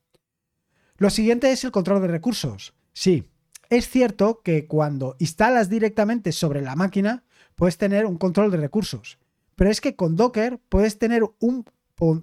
Lo 0.97 1.09
siguiente 1.09 1.51
es 1.51 1.63
el 1.63 1.71
control 1.71 2.01
de 2.01 2.07
recursos. 2.07 2.73
Sí, 2.93 3.25
es 3.69 3.89
cierto 3.89 4.41
que 4.43 4.67
cuando 4.67 5.15
instalas 5.19 5.69
directamente 5.69 6.31
sobre 6.31 6.61
la 6.61 6.75
máquina, 6.75 7.23
puedes 7.55 7.77
tener 7.77 8.05
un 8.05 8.17
control 8.17 8.51
de 8.51 8.57
recursos. 8.57 9.17
Pero 9.55 9.69
es 9.69 9.81
que 9.81 9.95
con 9.95 10.15
Docker 10.15 10.59
puedes 10.69 10.97
tener 10.97 11.23
un 11.39 11.65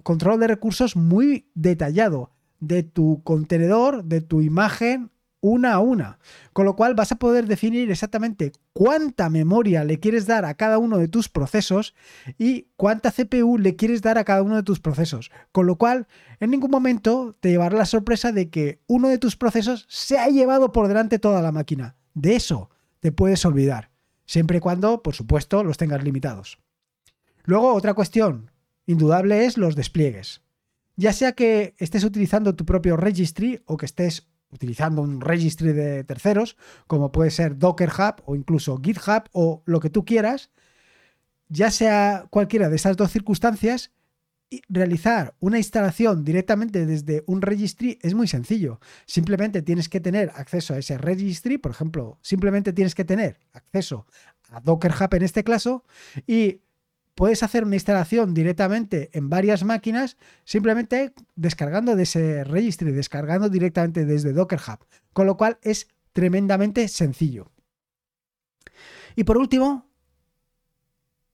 control 0.03 0.41
de 0.41 0.49
recursos 0.49 0.97
muy 0.97 1.51
detallado 1.55 2.33
de 2.61 2.83
tu 2.83 3.23
contenedor, 3.25 4.05
de 4.05 4.21
tu 4.21 4.43
imagen, 4.43 5.11
una 5.41 5.75
a 5.75 5.81
una. 5.81 6.19
Con 6.53 6.65
lo 6.65 6.77
cual 6.77 6.95
vas 6.95 7.13
a 7.13 7.17
poder 7.17 7.47
definir 7.47 7.91
exactamente 7.91 8.53
cuánta 8.73 9.31
memoria 9.31 9.85
le 9.85 10.01
quieres 10.01 10.27
dar 10.27 10.45
a 10.45 10.55
cada 10.55 10.79
uno 10.79 10.99
de 10.99 11.09
tus 11.09 11.29
procesos 11.29 11.95
y 12.39 12.69
cuánta 12.77 13.13
CPU 13.13 13.59
le 13.59 13.77
quieres 13.77 14.03
dar 14.03 14.19
a 14.19 14.25
cada 14.25 14.43
uno 14.43 14.57
de 14.57 14.63
tus 14.63 14.81
procesos. 14.81 15.31
Con 15.53 15.67
lo 15.67 15.77
cual, 15.77 16.07
en 16.41 16.51
ningún 16.51 16.71
momento 16.71 17.37
te 17.41 17.51
llevará 17.51 17.77
la 17.77 17.87
sorpresa 17.87 18.33
de 18.33 18.51
que 18.51 18.81
uno 18.87 19.09
de 19.09 19.19
tus 19.19 19.37
procesos 19.37 19.87
se 19.89 20.19
ha 20.19 20.29
llevado 20.29 20.73
por 20.73 20.89
delante 20.89 21.19
toda 21.19 21.43
la 21.43 21.53
máquina. 21.53 21.97
De 22.15 22.37
eso 22.37 22.71
te 23.01 23.13
puedes 23.13 23.45
olvidar, 23.45 23.91
siempre 24.27 24.59
y 24.59 24.61
cuando, 24.61 25.03
por 25.03 25.15
supuesto, 25.15 25.65
los 25.65 25.77
tengas 25.77 26.05
limitados. 26.05 26.59
Luego, 27.45 27.75
otra 27.75 27.95
cuestión 27.95 28.51
indudable 28.87 29.45
es 29.47 29.57
los 29.57 29.77
despliegues. 29.77 30.43
Ya 30.97 31.13
sea 31.13 31.33
que 31.33 31.75
estés 31.79 32.05
utilizando 32.05 32.55
tu 32.55 32.67
propio 32.67 32.97
registry 32.97 33.63
o 33.65 33.77
que 33.77 33.87
estés 33.87 34.29
utilizando 34.53 35.03
un 35.03 35.21
registry 35.21 35.73
de 35.73 36.05
terceros, 36.05 36.57
como 36.87 37.13
puede 37.13 37.31
ser 37.31 37.59
Docker 37.59 37.91
Hub 37.91 38.23
o 38.25 38.37
incluso 38.37 38.81
GitHub 38.83 39.25
o 39.33 39.63
lo 39.67 39.81
que 39.81 39.91
tú 39.91 40.05
quieras, 40.05 40.51
ya 41.49 41.71
sea 41.71 42.27
cualquiera 42.31 42.69
de 42.69 42.77
esas 42.77 42.97
dos 42.97 43.11
circunstancias, 43.11 43.93
realizar 44.69 45.35
una 45.39 45.59
instalación 45.59 46.25
directamente 46.25 46.85
desde 46.85 47.23
un 47.27 47.41
registry 47.41 47.99
es 48.03 48.15
muy 48.15 48.27
sencillo. 48.27 48.81
Simplemente 49.07 49.63
tienes 49.63 49.89
que 49.89 50.01
tener 50.01 50.33
acceso 50.35 50.75
a 50.75 50.79
ese 50.79 50.99
registry, 50.99 51.59
por 51.59 51.71
ejemplo, 51.71 52.19
simplemente 52.23 52.73
tienes 52.73 52.95
que 52.95 53.05
tener 53.05 53.39
acceso 53.53 54.07
a 54.51 54.61
Docker 54.61 54.93
Hub 54.93 55.15
en 55.15 55.23
este 55.23 55.45
caso 55.45 55.85
y 56.27 56.63
puedes 57.15 57.43
hacer 57.43 57.65
una 57.65 57.77
instalación 57.77 58.35
directamente 58.35 59.11
en 59.13 59.29
varias 59.29 59.65
máquinas 59.65 60.17
simplemente 60.45 61.13
descargando 61.37 61.97
de 61.97 62.05
ese 62.05 62.45
registry, 62.45 62.93
descargando 62.93 63.49
directamente 63.49 64.05
desde 64.05 64.33
Docker 64.33 64.61
Hub, 64.67 64.87
con 65.13 65.27
lo 65.27 65.37
cual 65.37 65.59
es 65.63 65.89
tremendamente 66.13 66.89
sencillo. 66.89 67.51
Y 69.17 69.25
por 69.25 69.39
último, 69.39 69.91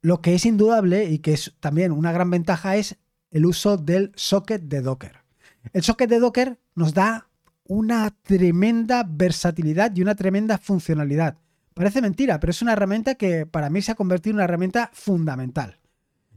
lo 0.01 0.21
que 0.23 0.35
es 0.35 0.47
indudable 0.47 1.05
y 1.05 1.19
que 1.19 1.33
es 1.33 1.55
también 1.61 1.93
una 1.93 2.13
gran 2.13 2.31
ventaja 2.31 2.77
es 2.77 2.97
el 3.31 3.47
uso 3.47 3.77
del 3.77 4.13
socket 4.15 4.63
de 4.63 4.81
Docker. 4.81 5.23
El 5.73 5.83
socket 5.83 6.09
de 6.09 6.19
Docker 6.19 6.59
nos 6.75 6.95
da 6.95 7.29
una 7.65 8.15
tremenda 8.23 9.05
versatilidad 9.09 9.95
y 9.95 10.03
una 10.03 10.15
tremenda 10.15 10.59
funcionalidad. 10.59 11.39
Parece 11.77 12.01
mentira, 12.01 12.41
pero 12.41 12.53
es 12.53 12.63
una 12.63 12.73
herramienta 12.73 13.17
que 13.17 13.45
para 13.45 13.69
mí 13.69 13.83
se 13.83 13.93
ha 13.93 13.97
convertido 13.97 14.31
en 14.31 14.37
una 14.37 14.45
herramienta 14.45 14.89
fundamental. 14.95 15.79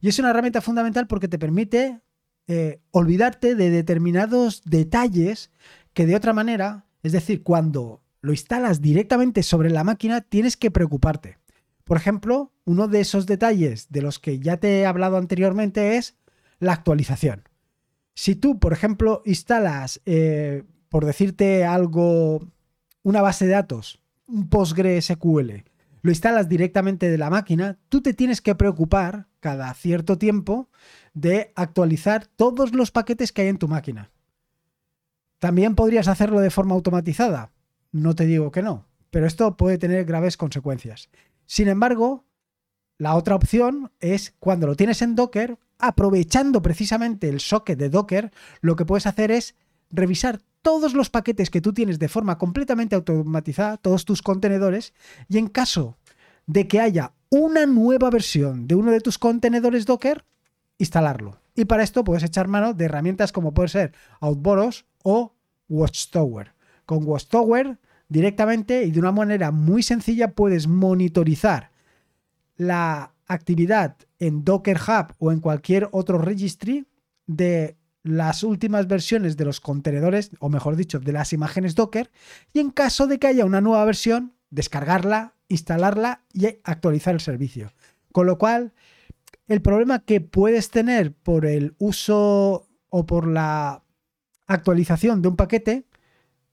Y 0.01 0.09
es 0.09 0.19
una 0.19 0.31
herramienta 0.31 0.59
fundamental 0.59 1.07
porque 1.07 1.29
te 1.29 1.39
permite 1.39 2.01
eh, 2.47 2.81
olvidarte 2.91 3.55
de 3.55 3.69
determinados 3.69 4.61
detalles 4.65 5.49
que 5.93 6.05
de 6.05 6.17
otra 6.17 6.33
manera, 6.33 6.87
es 7.03 7.13
decir, 7.13 7.41
cuando 7.41 8.03
lo 8.19 8.33
instalas 8.33 8.81
directamente 8.81 9.41
sobre 9.41 9.69
la 9.69 9.85
máquina, 9.85 10.19
tienes 10.19 10.57
que 10.57 10.71
preocuparte. 10.71 11.37
Por 11.85 11.95
ejemplo, 11.95 12.51
uno 12.65 12.89
de 12.89 12.99
esos 12.99 13.25
detalles 13.25 13.87
de 13.89 14.01
los 14.01 14.19
que 14.19 14.39
ya 14.39 14.57
te 14.57 14.81
he 14.81 14.85
hablado 14.85 15.15
anteriormente 15.15 15.95
es 15.95 16.17
la 16.59 16.73
actualización. 16.73 17.47
Si 18.13 18.35
tú, 18.35 18.59
por 18.59 18.73
ejemplo, 18.73 19.21
instalas, 19.23 20.01
eh, 20.05 20.65
por 20.89 21.05
decirte 21.05 21.63
algo, 21.63 22.45
una 23.03 23.21
base 23.21 23.45
de 23.45 23.53
datos 23.53 24.01
un 24.29 24.49
PostgreSQL, 24.49 25.63
lo 26.01 26.11
instalas 26.11 26.47
directamente 26.47 27.09
de 27.09 27.17
la 27.17 27.29
máquina, 27.29 27.77
tú 27.89 28.01
te 28.01 28.13
tienes 28.13 28.41
que 28.41 28.55
preocupar 28.55 29.27
cada 29.39 29.73
cierto 29.73 30.17
tiempo 30.17 30.69
de 31.13 31.51
actualizar 31.55 32.25
todos 32.25 32.73
los 32.73 32.91
paquetes 32.91 33.31
que 33.31 33.41
hay 33.41 33.47
en 33.49 33.57
tu 33.57 33.67
máquina. 33.67 34.11
También 35.39 35.75
podrías 35.75 36.07
hacerlo 36.07 36.39
de 36.39 36.51
forma 36.51 36.75
automatizada. 36.75 37.51
No 37.91 38.15
te 38.15 38.25
digo 38.25 38.51
que 38.51 38.61
no, 38.61 38.85
pero 39.09 39.25
esto 39.25 39.57
puede 39.57 39.77
tener 39.77 40.05
graves 40.05 40.37
consecuencias. 40.37 41.09
Sin 41.45 41.67
embargo, 41.67 42.25
la 42.97 43.15
otra 43.15 43.35
opción 43.35 43.91
es 43.99 44.35
cuando 44.39 44.67
lo 44.67 44.75
tienes 44.75 45.01
en 45.01 45.15
Docker, 45.15 45.57
aprovechando 45.79 46.61
precisamente 46.61 47.29
el 47.29 47.39
socket 47.39 47.79
de 47.79 47.89
Docker, 47.89 48.31
lo 48.61 48.75
que 48.75 48.85
puedes 48.85 49.07
hacer 49.07 49.31
es 49.31 49.55
revisar 49.89 50.41
todos 50.61 50.93
los 50.93 51.09
paquetes 51.09 51.49
que 51.49 51.61
tú 51.61 51.73
tienes 51.73 51.99
de 51.99 52.09
forma 52.09 52.37
completamente 52.37 52.95
automatizada, 52.95 53.77
todos 53.77 54.05
tus 54.05 54.21
contenedores, 54.21 54.93
y 55.27 55.37
en 55.37 55.47
caso 55.47 55.97
de 56.45 56.67
que 56.67 56.79
haya 56.79 57.13
una 57.29 57.65
nueva 57.65 58.09
versión 58.09 58.67
de 58.67 58.75
uno 58.75 58.91
de 58.91 59.01
tus 59.01 59.17
contenedores 59.17 59.85
Docker, 59.85 60.25
instalarlo. 60.77 61.39
Y 61.55 61.65
para 61.65 61.83
esto 61.83 62.03
puedes 62.03 62.23
echar 62.23 62.47
mano 62.47 62.73
de 62.73 62.85
herramientas 62.85 63.31
como 63.31 63.53
puede 63.53 63.69
ser 63.69 63.93
Outboros 64.19 64.85
o 65.03 65.35
Watchtower. 65.67 66.53
Con 66.85 67.05
Watchtower 67.05 67.77
directamente 68.07 68.83
y 68.83 68.91
de 68.91 68.99
una 68.99 69.11
manera 69.11 69.51
muy 69.51 69.83
sencilla 69.83 70.31
puedes 70.31 70.67
monitorizar 70.67 71.71
la 72.57 73.13
actividad 73.27 73.95
en 74.17 74.43
Docker 74.43 74.77
Hub 74.77 75.13
o 75.19 75.31
en 75.31 75.39
cualquier 75.39 75.87
otro 75.91 76.17
registry 76.17 76.87
de 77.27 77.77
las 78.03 78.43
últimas 78.43 78.87
versiones 78.87 79.37
de 79.37 79.45
los 79.45 79.59
contenedores, 79.59 80.31
o 80.39 80.49
mejor 80.49 80.75
dicho, 80.75 80.99
de 80.99 81.11
las 81.11 81.33
imágenes 81.33 81.75
Docker, 81.75 82.11
y 82.53 82.59
en 82.59 82.71
caso 82.71 83.07
de 83.07 83.19
que 83.19 83.27
haya 83.27 83.45
una 83.45 83.61
nueva 83.61 83.85
versión, 83.85 84.33
descargarla, 84.49 85.35
instalarla 85.47 86.23
y 86.33 86.47
actualizar 86.63 87.13
el 87.13 87.21
servicio. 87.21 87.73
Con 88.11 88.25
lo 88.25 88.37
cual, 88.37 88.73
el 89.47 89.61
problema 89.61 89.99
que 89.99 90.21
puedes 90.21 90.69
tener 90.69 91.13
por 91.13 91.45
el 91.45 91.75
uso 91.77 92.67
o 92.89 93.05
por 93.05 93.27
la 93.27 93.83
actualización 94.47 95.21
de 95.21 95.27
un 95.27 95.35
paquete, 95.35 95.85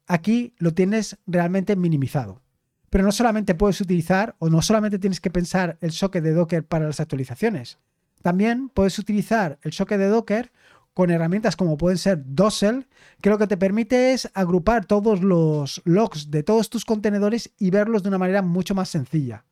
aquí 0.06 0.54
lo 0.58 0.74
tienes 0.74 1.18
realmente 1.26 1.76
minimizado. 1.76 2.42
Pero 2.90 3.04
no 3.04 3.12
solamente 3.12 3.54
puedes 3.54 3.80
utilizar 3.80 4.36
o 4.38 4.48
no 4.48 4.62
solamente 4.62 4.98
tienes 4.98 5.20
que 5.20 5.30
pensar 5.30 5.78
el 5.80 5.92
socket 5.92 6.22
de 6.22 6.32
Docker 6.32 6.64
para 6.64 6.86
las 6.86 7.00
actualizaciones, 7.00 7.78
también 8.26 8.70
puedes 8.70 8.98
utilizar 8.98 9.58
el 9.62 9.72
socket 9.72 9.98
de 9.98 10.08
Docker 10.08 10.50
con 10.96 11.10
herramientas 11.10 11.56
como 11.56 11.76
pueden 11.76 11.98
ser 11.98 12.22
Dossel, 12.24 12.86
que 13.20 13.28
lo 13.28 13.36
que 13.36 13.46
te 13.46 13.58
permite 13.58 14.14
es 14.14 14.30
agrupar 14.32 14.86
todos 14.86 15.22
los 15.22 15.82
logs 15.84 16.30
de 16.30 16.42
todos 16.42 16.70
tus 16.70 16.86
contenedores 16.86 17.52
y 17.58 17.68
verlos 17.68 18.02
de 18.02 18.08
una 18.08 18.16
manera 18.16 18.40
mucho 18.40 18.74
más 18.74 18.88
sencilla. 18.88 19.44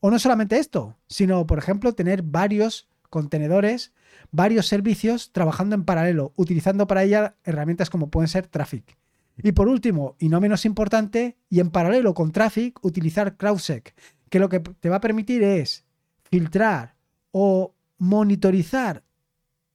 O 0.00 0.10
no 0.10 0.18
solamente 0.18 0.58
esto, 0.58 0.98
sino, 1.06 1.46
por 1.46 1.56
ejemplo, 1.56 1.94
tener 1.94 2.20
varios 2.20 2.90
contenedores, 3.08 3.94
varios 4.30 4.66
servicios 4.66 5.32
trabajando 5.32 5.74
en 5.74 5.86
paralelo, 5.86 6.34
utilizando 6.36 6.86
para 6.86 7.02
ella 7.02 7.34
herramientas 7.44 7.88
como 7.88 8.10
pueden 8.10 8.28
ser 8.28 8.46
Traffic. 8.46 8.98
Y 9.38 9.52
por 9.52 9.68
último, 9.68 10.16
y 10.18 10.28
no 10.28 10.38
menos 10.38 10.66
importante, 10.66 11.38
y 11.48 11.60
en 11.60 11.70
paralelo 11.70 12.12
con 12.12 12.30
Traffic, 12.30 12.78
utilizar 12.84 13.38
CrowdSec, 13.38 13.94
que 14.28 14.38
lo 14.38 14.50
que 14.50 14.60
te 14.60 14.90
va 14.90 14.96
a 14.96 15.00
permitir 15.00 15.44
es 15.44 15.86
filtrar 16.24 16.94
o 17.32 17.72
monitorizar 17.96 19.02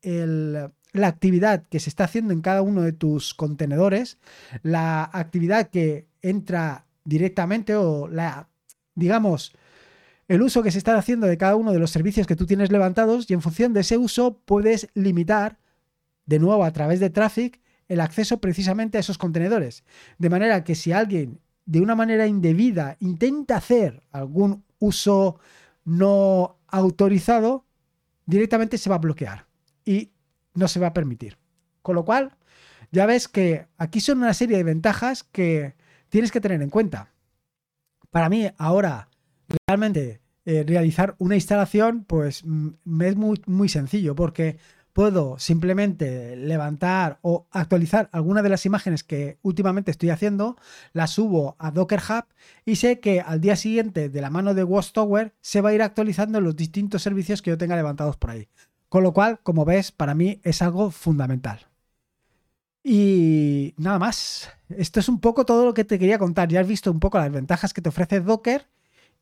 el, 0.03 0.70
la 0.95 1.07
actividad 1.07 1.63
que 1.69 1.79
se 1.79 1.89
está 1.89 2.05
haciendo 2.05 2.33
en 2.33 2.41
cada 2.41 2.61
uno 2.61 2.81
de 2.81 2.93
tus 2.93 3.33
contenedores, 3.33 4.17
la 4.63 5.09
actividad 5.13 5.69
que 5.69 6.07
entra 6.21 6.85
directamente 7.03 7.75
o 7.75 8.07
la, 8.07 8.49
digamos, 8.95 9.53
el 10.27 10.41
uso 10.41 10.63
que 10.63 10.71
se 10.71 10.77
está 10.77 10.97
haciendo 10.97 11.27
de 11.27 11.37
cada 11.37 11.55
uno 11.55 11.71
de 11.71 11.79
los 11.79 11.91
servicios 11.91 12.25
que 12.25 12.35
tú 12.35 12.45
tienes 12.45 12.71
levantados 12.71 13.29
y 13.29 13.33
en 13.33 13.41
función 13.41 13.73
de 13.73 13.81
ese 13.81 13.97
uso 13.97 14.39
puedes 14.45 14.89
limitar, 14.95 15.59
de 16.25 16.39
nuevo 16.39 16.63
a 16.63 16.71
través 16.71 16.99
de 16.99 17.11
Traffic, 17.11 17.61
el 17.87 18.01
acceso 18.01 18.39
precisamente 18.39 18.97
a 18.97 19.01
esos 19.01 19.19
contenedores. 19.19 19.83
De 20.17 20.29
manera 20.29 20.63
que 20.63 20.73
si 20.73 20.91
alguien 20.91 21.39
de 21.65 21.81
una 21.81 21.95
manera 21.95 22.25
indebida 22.25 22.97
intenta 22.99 23.57
hacer 23.57 24.01
algún 24.11 24.63
uso 24.79 25.39
no 25.83 26.57
autorizado, 26.67 27.65
directamente 28.25 28.77
se 28.77 28.89
va 28.89 28.95
a 28.95 28.99
bloquear. 28.99 29.45
No 30.55 30.67
se 30.67 30.79
va 30.79 30.88
a 30.88 30.93
permitir. 30.93 31.38
Con 31.81 31.95
lo 31.95 32.05
cual, 32.05 32.35
ya 32.91 33.05
ves 33.05 33.27
que 33.27 33.67
aquí 33.77 34.00
son 34.00 34.19
una 34.19 34.33
serie 34.33 34.57
de 34.57 34.63
ventajas 34.63 35.24
que 35.24 35.75
tienes 36.09 36.31
que 36.31 36.41
tener 36.41 36.62
en 36.62 36.69
cuenta. 36.69 37.13
Para 38.09 38.29
mí, 38.29 38.50
ahora, 38.57 39.09
realmente 39.67 40.21
eh, 40.45 40.63
realizar 40.65 41.15
una 41.19 41.35
instalación, 41.35 42.05
pues 42.05 42.43
mm, 42.45 43.01
es 43.01 43.15
muy, 43.15 43.41
muy 43.45 43.69
sencillo 43.69 44.15
porque 44.15 44.57
puedo 44.93 45.38
simplemente 45.39 46.38
levantar 46.38 47.19
o 47.21 47.47
actualizar 47.51 48.09
alguna 48.13 48.41
de 48.41 48.47
las 48.47 48.65
imágenes 48.65 49.03
que 49.03 49.39
últimamente 49.41 49.91
estoy 49.91 50.09
haciendo, 50.09 50.55
las 50.93 51.12
subo 51.12 51.57
a 51.59 51.71
Docker 51.71 52.00
Hub 52.00 52.25
y 52.63 52.77
sé 52.77 53.01
que 53.01 53.19
al 53.19 53.41
día 53.41 53.57
siguiente 53.57 54.07
de 54.07 54.21
la 54.21 54.29
mano 54.29 54.53
de 54.53 54.63
Watchtower 54.63 55.33
se 55.41 55.59
va 55.59 55.71
a 55.71 55.74
ir 55.74 55.81
actualizando 55.81 56.39
los 56.39 56.55
distintos 56.55 57.01
servicios 57.01 57.41
que 57.41 57.50
yo 57.50 57.57
tenga 57.57 57.75
levantados 57.75 58.15
por 58.15 58.29
ahí. 58.29 58.47
Con 58.89 59.04
lo 59.04 59.13
cual, 59.13 59.39
como 59.42 59.65
ves, 59.65 59.92
para 59.92 60.15
mí 60.15 60.39
es 60.44 60.62
algo 60.62 60.92
fundamental. 60.92 61.68
Y 62.84 63.74
nada 63.77 63.98
más. 63.98 64.50
Esto 64.70 65.00
es 65.00 65.10
un 65.10 65.20
poco 65.20 65.46
todo 65.46 65.65
lo 65.65 65.74
que 65.74 65.84
te 65.84 65.98
quería 65.98 66.20
contar. 66.20 66.50
Ya 66.50 66.62
has 66.62 66.68
visto 66.68 66.92
un 66.92 67.00
poco 67.00 67.18
las 67.18 67.32
ventajas 67.32 67.74
que 67.74 67.82
te 67.82 67.89
ofrece 67.89 68.22
Docker 68.22 68.68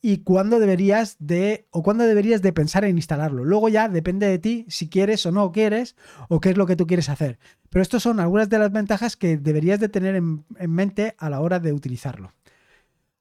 y 0.01 0.17
cuándo 0.17 0.60
deberías 0.60 1.15
de 1.20 1.65
o 1.72 1.82
cuándo 1.82 2.03
deberías 2.03 2.41
de 2.41 2.51
pensar 2.51 2.84
en 2.84 2.98
instalarlo. 2.98 3.46
Luego 3.46 3.70
ya 3.70 3.88
depende 3.88 4.27
de 4.27 4.38
ti 4.38 4.65
si 4.67 4.89
quieres 4.89 5.25
o 5.25 5.32
no 5.32 5.53
quieres 5.53 5.96
o 6.27 6.41
qué 6.41 6.50
es 6.50 6.58
lo 6.58 6.65
que 6.65 6.75
tú 6.75 6.86
quieres 6.86 7.08
hacer. 7.08 7.39
Pero 7.70 7.82
estas 7.82 8.03
son 8.03 8.20
algunas 8.20 8.50
de 8.50 8.60
las 8.60 8.70
ventajas 8.70 9.15
que 9.15 9.38
deberías 9.38 9.79
de 9.79 9.88
tener 9.88 10.15
en, 10.17 10.43
mente 10.67 11.15
a 11.17 11.29
la 11.29 11.39
hora 11.39 11.60
de 11.60 11.72
utilizarlo. 11.72 12.34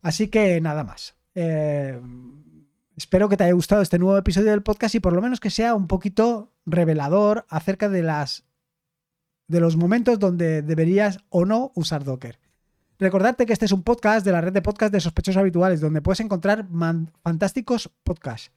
Así 0.02 0.26
que 0.26 0.60
nada 0.60 0.82
más. 0.82 1.14
Eh, 1.36 2.00
espero 2.96 3.28
que 3.28 3.36
te 3.36 3.44
haya 3.44 3.52
gustado 3.52 3.82
este 3.82 3.98
nuevo 3.98 4.16
episodio 4.16 4.50
del 4.50 4.62
podcast 4.62 4.94
y 4.94 5.00
por 5.00 5.12
lo 5.12 5.22
menos 5.22 5.40
que 5.40 5.50
sea 5.50 5.74
un 5.74 5.86
poquito 5.86 6.52
revelador 6.66 7.46
acerca 7.48 7.88
de 7.88 8.02
las 8.02 8.44
de 9.48 9.60
los 9.60 9.76
momentos 9.76 10.18
donde 10.18 10.62
deberías 10.62 11.18
o 11.28 11.44
no 11.44 11.72
usar 11.74 12.04
Docker. 12.04 12.38
Recordarte 12.98 13.46
que 13.46 13.52
este 13.52 13.66
es 13.66 13.72
un 13.72 13.82
podcast 13.82 14.24
de 14.24 14.32
la 14.32 14.40
red 14.40 14.52
de 14.52 14.62
podcast 14.62 14.92
de 14.92 15.00
sospechosos 15.00 15.40
habituales, 15.40 15.80
donde 15.80 16.00
puedes 16.00 16.20
encontrar 16.20 16.68
fantásticos 17.22 17.90
podcasts. 18.04 18.52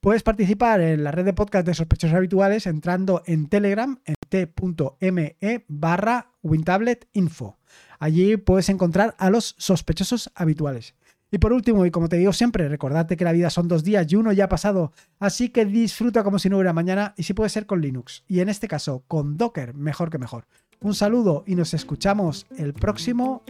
Puedes 0.00 0.22
participar 0.22 0.80
en 0.80 1.02
la 1.02 1.10
red 1.10 1.24
de 1.24 1.32
podcast 1.32 1.66
de 1.66 1.74
sospechosos 1.74 2.16
habituales 2.16 2.66
entrando 2.66 3.22
en 3.26 3.48
Telegram 3.48 3.98
en 4.04 4.14
t.me 4.28 5.64
barra 5.66 6.30
WinTabletInfo. 6.42 7.58
Allí 7.98 8.36
puedes 8.36 8.68
encontrar 8.68 9.16
a 9.18 9.30
los 9.30 9.56
sospechosos 9.58 10.30
habituales. 10.36 10.94
Y 11.30 11.38
por 11.38 11.52
último, 11.52 11.84
y 11.84 11.90
como 11.90 12.08
te 12.08 12.16
digo 12.16 12.32
siempre, 12.32 12.68
recordarte 12.68 13.16
que 13.16 13.24
la 13.24 13.32
vida 13.32 13.50
son 13.50 13.68
dos 13.68 13.84
días 13.84 14.10
y 14.10 14.16
uno 14.16 14.32
ya 14.32 14.44
ha 14.44 14.48
pasado, 14.48 14.92
así 15.18 15.50
que 15.50 15.66
disfruta 15.66 16.24
como 16.24 16.38
si 16.38 16.48
no 16.48 16.56
hubiera 16.56 16.72
mañana 16.72 17.14
y 17.16 17.24
si 17.24 17.34
puede 17.34 17.50
ser 17.50 17.66
con 17.66 17.80
Linux. 17.80 18.24
Y 18.26 18.40
en 18.40 18.48
este 18.48 18.68
caso, 18.68 19.04
con 19.06 19.36
Docker, 19.36 19.74
mejor 19.74 20.10
que 20.10 20.18
mejor. 20.18 20.46
Un 20.80 20.94
saludo 20.94 21.44
y 21.46 21.54
nos 21.54 21.74
escuchamos 21.74 22.46
el 22.56 22.72
próximo 22.72 23.42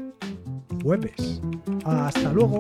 jueves. 0.83 1.41
Hasta 1.85 2.33
luego. 2.33 2.59